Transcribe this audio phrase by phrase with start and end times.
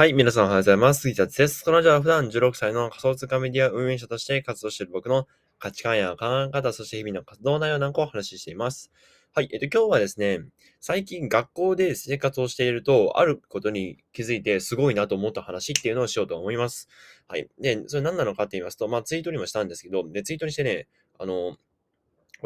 [0.00, 1.02] はい、皆さんおはようございます。
[1.02, 1.62] 杉田です。
[1.62, 5.26] このラジは普段16歳の仮想通貨メディア運営者として活動している僕の
[5.58, 8.90] 価値観や考え方、そして日々の活動内容なんかをお話ししています。
[9.34, 10.38] はい、えっと、今日はですね、
[10.80, 16.88] 最近学校で生活をしていると、あることに気づいてすごいなと思った話っていうのをしようと思います。
[17.28, 17.50] はい。
[17.60, 20.88] で、それ何なのかって言いますと、まあ、ツイートにもしたんですけど、で、ツイートにしてね、
[21.18, 21.58] あの、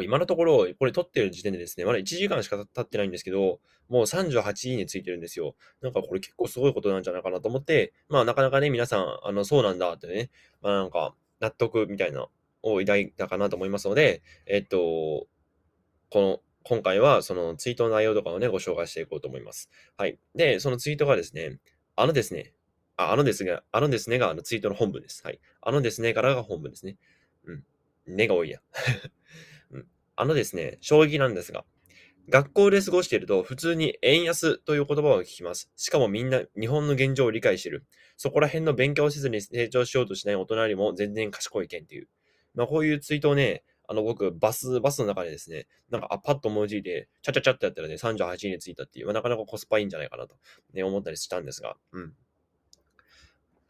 [0.03, 5.55] 今のところ、これ撮ってる時点でですね、まだ1時間しか経ってないんですけど、もう38いいねついてるんですよ。
[5.83, 10.31] なんかこれ結構すごいことなんじゃないかなと思って、まあなかなかね、皆さん、あの、そうなんだってね、
[10.63, 12.27] まあなんか、納得みたいな
[12.63, 15.29] を抱いたかなと思いますので、えっと、こ
[16.21, 19.71] の、今回はそのツイートの内容とかをね、ご紹介していこうと思います。
[19.99, 20.18] はい。
[20.35, 21.59] で、そのツイートがですね、
[21.95, 22.54] あのですね、
[22.96, 25.23] ああのですが、あのですねがあのツイートの本文です。
[25.25, 25.40] はい。
[25.61, 26.96] あのですねからが本文ですね。
[27.45, 27.53] う
[28.13, 28.17] ん。
[28.17, 28.61] ねが多いや。
[30.17, 31.64] あのですね、衝撃なんですが、
[32.28, 35.70] 学校で過ごしていると普通に円安という言葉を聞きます。
[35.77, 37.84] しかもみんな日本の現状を理解している。
[38.17, 42.09] そこら辺の勉強をせずに成長しようとしない大人よりも全然賢い意見っていう。
[42.55, 50.37] まあこういうツイートをね、あの僕バス、バスの中でですね、なんかあパッと思いついて、チャチャチャってやったらね、38位についたっていう、まあ、なかなかコスパいいんじゃないかなと、
[50.73, 52.15] ね、思ったりしたんですが、うん。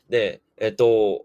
[0.08, 1.24] で、えっと、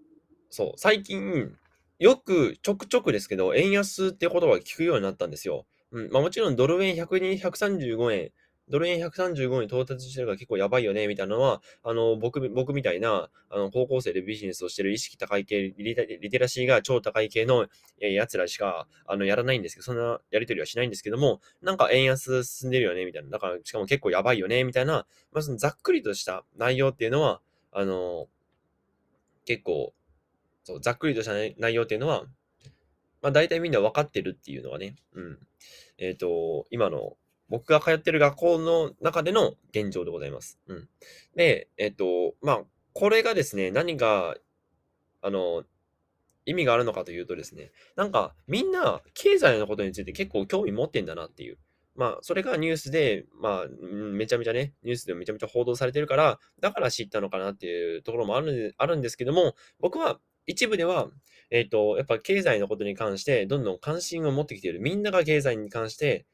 [0.49, 1.55] そう、最近、
[1.99, 5.65] よくちょくちょくですけど、円安って言葉が聞くようになったんですよ。
[5.91, 6.09] うん。
[6.11, 8.31] まあもちろんドル円100 135円、
[8.69, 17.67] ドル円135円に到達してるから結構やばいよね、みたいなのは、あの、僕、僕みたいな、あの、高校生でビジネスをしてる意識高い系、リテラシーが超高い系の
[17.99, 23.29] 奴らしか、あの、やらないんですけど、そんなやりとりはしないんですけども、なんか円安進んでるよね、みたいな。
[23.29, 27.41] だから、しかも結構やばいよね、みたいな、まあそのざっくりとした内容っていうのは、
[27.71, 28.27] あの、
[29.45, 29.93] 結構、
[30.69, 32.25] そう、ざっくりとした内容っていうのは、
[33.21, 35.39] まあ大体みんな分かってるっていうのはね、うん。
[35.97, 37.17] えっ、ー、と、今の
[37.49, 40.59] 僕が通ってる学校の中での現状でございます。
[40.67, 40.89] うん。
[41.35, 42.61] で、えっ、ー、と、まあ、
[42.93, 44.35] これがですね、何が、
[45.21, 45.63] あの、
[46.45, 51.57] 意味があるのかというとですね、なんかみんな経済のことについて結構興味持ってんだなっていう。
[51.95, 60.19] まあ、それがニュースで、まあ、めちゃめちゃね、ニュースでめちゃめちゃ報道されてるから、だから知ったのかなっていうところもあるあるんですけども、僕は
[60.49, 61.09] 一部では、
[61.51, 64.79] えっ、ー、と、やっぱ経済のことに関して、どんどん関心を持ってきている。
[64.81, 66.25] みんなが経済に関して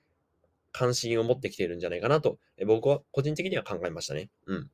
[0.72, 4.30] 関心を持ってきているんじゃないかなと、え僕は個人的には考えましたね。
[4.48, 4.72] うん。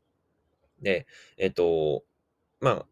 [0.84, 1.08] で、
[1.38, 2.04] えっ、と、
[2.60, 2.86] まあ、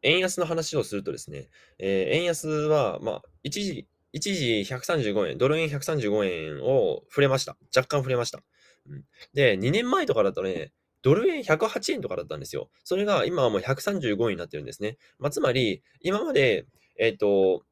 [0.00, 7.58] 円安の話をするとですね、えー、円安は、まあ、一時、一時135円、ドル円135円を触れました。
[7.76, 8.40] 若干触れました。
[8.88, 10.72] うん、で、2年前とかだとね、
[11.02, 12.70] ドル円108円とかだったんですよ。
[12.84, 14.98] それが今はもう135円になってるんですね。
[15.18, 16.66] まあ、つまり、今まで、
[16.98, 17.64] えっ、ー、と、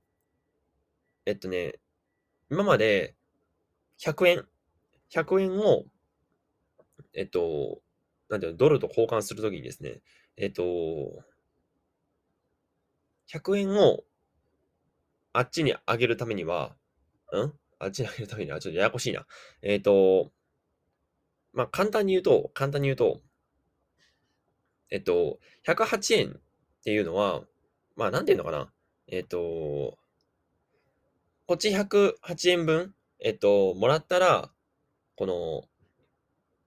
[1.27, 1.75] えっとね、
[2.51, 3.15] 今まで
[3.99, 4.47] 100円、
[5.13, 5.85] 100円を、
[7.15, 7.81] えっと、
[8.29, 10.01] なんていうの、ドルと交換するときにですね、
[10.37, 10.63] えっと、
[13.31, 14.05] 100円を
[15.33, 16.77] あっちに上げるためには、
[17.33, 17.53] ん？
[17.79, 19.27] あっちに上げるためには、ちょっとややこしいな。
[19.63, 20.33] えっと、
[21.59, 23.21] まあ、簡単に言うと、簡単に言うと、
[24.93, 26.33] えっと、108円っ
[26.85, 27.43] ていうのは、
[27.97, 28.71] まあ、なんていうのかな？
[29.09, 29.99] えっと、
[31.49, 34.53] こっち108円分、えっと、もらったら、
[35.17, 35.65] この、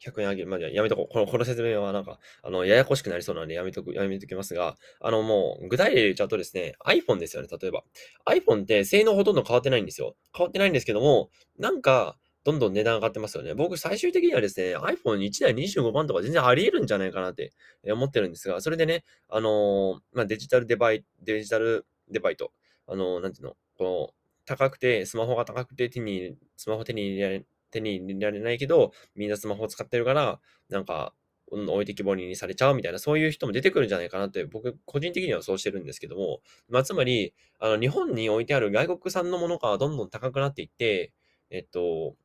[0.04, 0.48] 100円あげる。
[0.50, 1.14] まあ、やめとこう。
[1.14, 7.84] この、この説明はなんか、あの、ややこしくなりそうなんでやめとく、やめときますが、あの、もう、具体例で言っちゃうとですね、iPhone ですよね、例えば。
[8.26, 10.16] iPhone って性能ほとんど変わってないんですよ。
[10.36, 13.54] 変わってないんですけども、なんか、どんどん値段上がってますよね。
[13.54, 17.54] 僕、最終的にはですね、iPhone1 台25万とか全然あり得るんじゃないかなって
[17.92, 22.52] 思ってるんですが、それでね、あのー、まあ、デジタルデバイ、デジタルデバイト、
[22.88, 24.10] あのー、なんていうの、この、
[24.46, 31.14] 高くて、スマホが高くて手に、スマホ手に入れ手に入れられないけど、みんなスマホを使ってるから、なんか、
[31.52, 41.12] 置いてきぼりにされちゃうみたいな、そういう人も出てくるんじゃないかなって、僕、個人的にはそうしてるんですけども、まあ、つまり、あの、日本に置いてある外国産のものがどんどん高くなっていって、
[41.50, 42.16] えっと、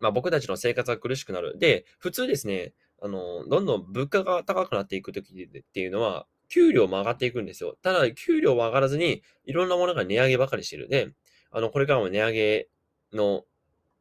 [0.00, 1.58] まあ、僕たちの生活が苦しくなる。
[1.58, 2.72] で、普通ですね、
[3.02, 7.76] あの、どんどん物価が高くなっていくときっていうのは、給料も上がっていくんですよ。
[7.82, 10.88] ただ、給料は上がらずに、いろんなものが値上げばかりしてる。
[10.88, 11.10] で、
[11.50, 12.68] あの、これからも値上げ
[13.12, 13.44] の、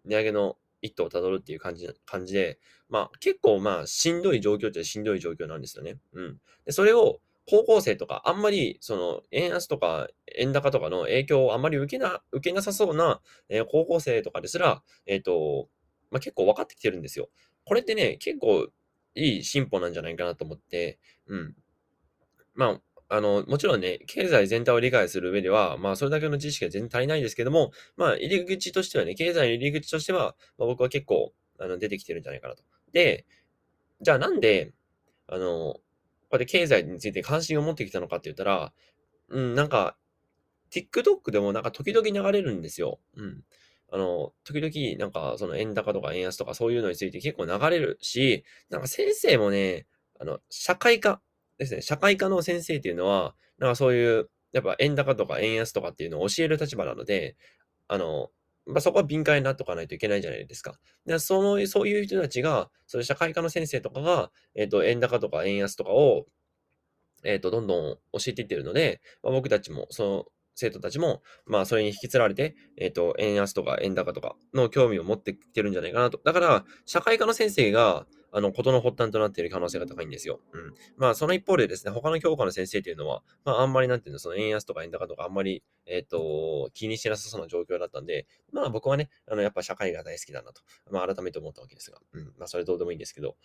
[0.05, 5.97] 値上げの一途をたどるっていう感じ、感じで、まあ、結構まあ、しんどい状況ってしんどい状況なんですよね。
[6.13, 6.37] うん。
[6.65, 7.19] で、それを、
[7.49, 10.07] 高校生とか、あんまり、その、円安とか、
[10.37, 15.67] 円高とかの影響をあんまり受けな、受けなさそうな、えー、高校生とかですら、えっ、ー、と、
[16.11, 17.29] まあ、結構分かってきてるんですよ。
[17.65, 18.67] これってね、結構
[19.15, 21.55] いい進歩なんじゃないかなと思って、うん。
[22.55, 32.63] まあ、あの、もちろんね、経済全体を理解する上では、まあ、それだけの知識は全然足りないんですけども、まあ、入り口としてはね、経済の入り口としては、まあ、僕は結構、あの、出てきてるんじゃないかなと。
[32.91, 33.25] で、
[34.01, 34.73] じゃあなんで、
[35.27, 35.81] あの、こ
[36.33, 38.71] うやって経済について関心を持ってきたのかって言ったら、
[39.29, 39.97] うん、なんか、
[40.71, 42.99] TikTok でもなんか時々流れるんですよ。
[43.15, 43.43] うん。
[43.91, 49.87] あの、時々なんかその円高とか円安とかそういうのについて結構流れるし、なんか先生もね、
[50.19, 51.21] あの、社会科
[51.57, 51.81] ですね。
[51.81, 57.35] 社会科の先生っていうのは、なんかそういう、やっぱ円高とか円安とかっていうのを教える立場なので、
[57.87, 58.29] あの、
[58.65, 60.75] まあ、そこは敏感になっとかないといけないじゃないですか。
[61.05, 66.27] でそのそういう人たちが、そういう社会科の先生とかが、えっ、ー、と、円高とか円安とかを、
[67.23, 70.25] えっ、ー、と、どんどん教えていってるので、まあ、僕たちも、その、
[70.59, 76.19] 生徒たちも、まあ、それに引きつられて、えっ、ー、と、円安とか円高とかの興味を持ってきてるんじゃないかなと。
[76.23, 80.39] だから、社会科の先生が、あの、ことの発端となっている可能性が高いんですよ。
[80.53, 80.73] うん。
[80.97, 90.61] まあ、その一方でですね、他の教科の先生っていうのは、まあ、あんまりなんていうの、その円安とか円高とかあんまり、えっ、ー、と、気にしなさそうな状況だったんで、まあ僕はね、あの、やっぱ社会が大好きだなと、
[90.91, 92.25] まあ改めて思ったわけですが、うん。
[92.37, 93.35] まあそれどうでもいいんですけど、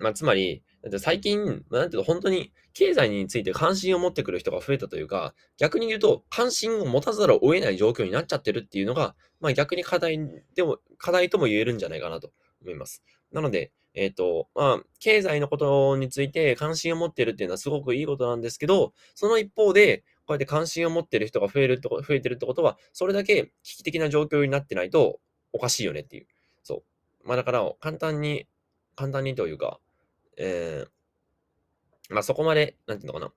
[0.00, 0.62] まあ、つまり、
[0.98, 10.18] 最近、なんていうの、本当に経済について関心を持ってくる人が増えたというか、逆に言うと、関心を持たざるを得ない状況になっちゃってるっていうのが、まあ逆に課題
[10.54, 13.02] でも、課題とも言えるんじゃないかなと思います。
[13.32, 25.20] なので、えっ、ー、と、まあ、経済のことについて関心を持ってるっていうのはすごくいいことなんですけど、その一方で、こうやって関心を持ってる人が増えるって増えてるってことは、それだけ危機的な状況になってないと
[25.52, 26.26] おかしいよねっていう。
[26.62, 26.84] そ
[27.24, 27.28] う。
[27.28, 28.46] まあだから、簡単に、
[28.94, 29.80] 簡単にというか、
[30.38, 33.32] えー、まあそこまで、なんていうのかな。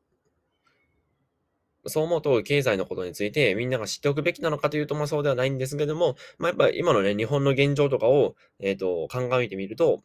[1.88, 10.03] そう思うと、経済のことについてみんなが知っておくべきなのかというと、まあそうではないんですけども、まあやっぱ今のね、日本の現状とかを、えっ、ー、と、鑑みてみると、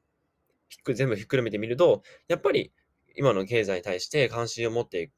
[0.94, 2.72] 全部ひっくるめてみると、やっぱり
[3.14, 5.10] 今の経済に対して関心を持って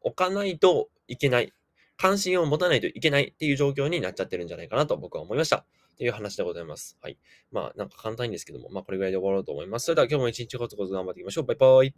[0.00, 1.52] おかないといけない。
[1.98, 5.64] 関心を持たないといけないっていう状況になっちゃってるんじゃないかなと僕は思いました。
[5.96, 6.98] っていう話でございます。
[7.00, 7.16] はい。
[7.50, 9.86] まあ、なんか簡単ですけども、まあこれぐらいで終わろうと思います。
[9.86, 11.44] それでは今日も一日コツコツ頑張っていきましょう。
[11.46, 11.94] バイバイ。